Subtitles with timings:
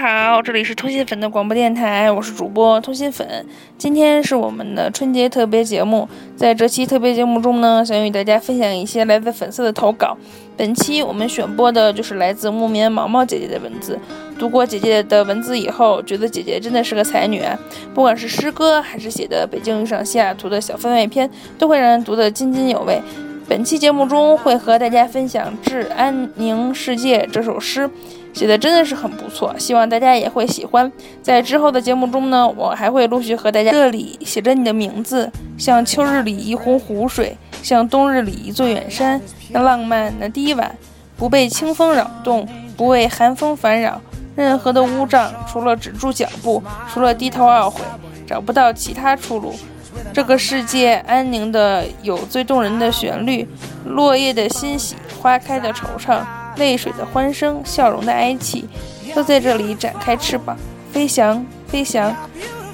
[0.00, 3.44] 好，这里是通心粉的广播电台，我是主播通心粉。
[3.76, 10.16] 今天是我们的春节特别节目，在这期特别节目中呢，想与大家分享一些来自粉丝的投稿。
[10.56, 13.98] 本期我们选播的就是来自木棉毛毛姐姐的文字。
[14.38, 17.58] 读过姐姐的文字以后，觉得姐姐真的是个才女啊！
[17.92, 21.28] 不管是诗歌，还是写的《北京遇上西雅图》的小番外篇，
[21.58, 23.02] 都会让人读得津津有味。
[23.48, 27.88] 本期节目中会和大家分享《致安宁世界》这首诗，
[28.34, 30.92] 写的真的是很不错，希望大家也会喜欢。
[31.22, 33.70] 在之后的节目中呢，我还会陆续和大家。
[33.70, 39.18] 这里写着你的名字，像秋日里一泓湖水，像冬日里一座远山。
[39.48, 40.76] 那浪漫，那低婉，
[41.16, 43.98] 不被清风扰动，不为寒风烦扰。
[44.36, 47.80] 任何的乌障，除了止住脚步，除了低头懊悔，
[48.26, 49.54] 找不到其他出路。
[50.12, 53.48] 这个世界安宁的有最动人的旋律，
[53.84, 56.20] 落叶的欣喜，花开的惆怅，
[56.56, 58.68] 泪水的欢声，笑容的哀戚，
[59.14, 60.56] 都在这里展开翅膀，
[60.92, 62.14] 飞翔，飞翔。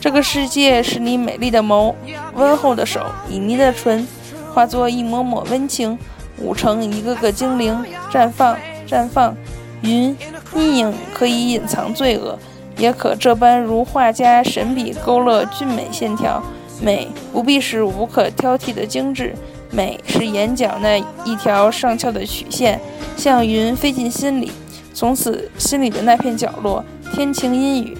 [0.00, 1.94] 这个世界是你美丽的眸，
[2.34, 4.06] 温厚的手，旖旎的唇，
[4.54, 5.98] 化作一抹抹温情，
[6.38, 9.34] 舞成一个个精灵，绽放，绽放。
[9.82, 10.16] 云
[10.54, 12.38] 阴影可以隐藏罪恶，
[12.78, 16.42] 也可这般如画家神笔勾勒俊美线条。
[16.80, 19.34] 美不必是无可挑剔的精致，
[19.70, 22.80] 美是眼角那一条上翘的曲线，
[23.16, 24.52] 像云飞进心里，
[24.92, 27.96] 从此心里的那片角落，天晴阴雨，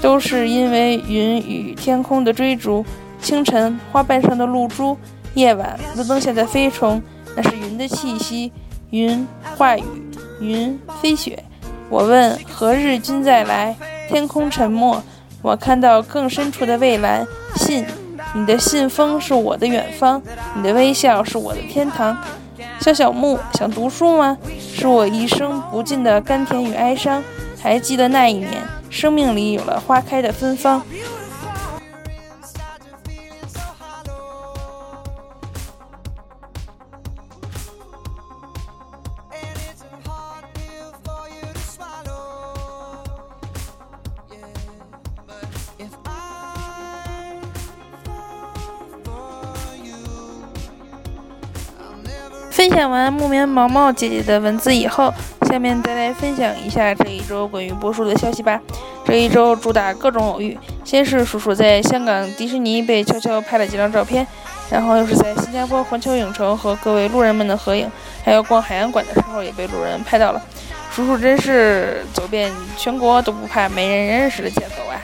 [0.00, 2.84] 都是因为云与天空的追逐。
[3.22, 4.96] 清晨花瓣上的露珠，
[5.34, 7.02] 夜晚路灯下的飞虫，
[7.36, 8.50] 那是云的气息。
[8.88, 9.82] 云话语，
[10.40, 11.44] 云飞雪。
[11.90, 13.76] 我问何日君再来？
[14.08, 15.02] 天空沉默。
[15.42, 17.26] 我看到更深处的蔚蓝。
[17.56, 17.84] 信。
[18.34, 20.22] 你的信封是我的远方，
[20.54, 22.16] 你的微笑是我的天堂。
[22.80, 24.36] 小小木想读书吗？
[24.58, 27.22] 是我一生不尽的甘甜与哀伤。
[27.60, 30.82] 还记得那一年，生命里有了花开的芬芳。
[52.60, 55.10] 分享完木棉毛毛姐姐的文字以后，
[55.48, 58.60] 下面再来分享一下这一周关于波叔的消息吧。
[59.02, 64.26] 这一周主打各种偶遇，先是叔叔在香港迪士尼被悄悄拍了几张照片，
[64.70, 67.90] 然后又是在新加坡环球影城和各位路人们的合影，
[68.22, 70.42] 还有逛海洋馆的时候也被路人拍到了。
[70.92, 75.00] 叔叔真是走遍全国都不怕没人认识的节奏啊！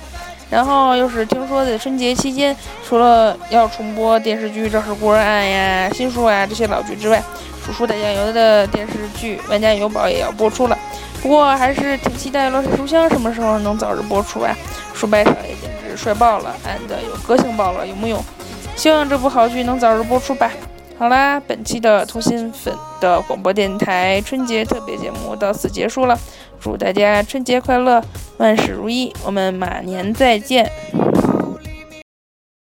[0.49, 7.23] 然后又是听说在春节期间，除了要重播电视剧《赵氏孤儿案》呀、新书啊这些老剧之外，
[7.65, 10.79] 叔叔打酱油的电视剧《万家油宝》也要播出了，
[11.21, 14.55] 不过还是挺期待《乱世书香》什么时候能早日播出啊！
[14.95, 18.23] 叔伯少爷简直帅爆了，，and 有个性爆了，有木有？
[18.77, 20.51] 希望这部好剧能早日播出吧。
[20.99, 26.19] 好啦，本期的通心粉的广播电台春节特别节目到此结束了，
[26.67, 28.03] 祝大家春节快乐，
[28.39, 30.69] 万事如意，我们马年再见。